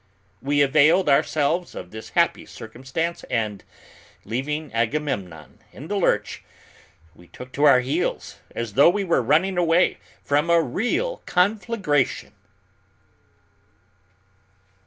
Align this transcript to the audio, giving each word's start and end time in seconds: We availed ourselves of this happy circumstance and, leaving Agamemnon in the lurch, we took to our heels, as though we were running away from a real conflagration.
We 0.41 0.63
availed 0.63 1.07
ourselves 1.07 1.75
of 1.75 1.91
this 1.91 2.09
happy 2.17 2.47
circumstance 2.47 3.23
and, 3.25 3.63
leaving 4.25 4.73
Agamemnon 4.73 5.59
in 5.71 5.89
the 5.89 5.95
lurch, 5.95 6.41
we 7.13 7.27
took 7.27 7.51
to 7.51 7.65
our 7.65 7.81
heels, 7.81 8.39
as 8.55 8.73
though 8.73 8.89
we 8.89 9.03
were 9.03 9.21
running 9.21 9.59
away 9.59 9.99
from 10.23 10.49
a 10.49 10.59
real 10.59 11.17
conflagration. 11.27 12.33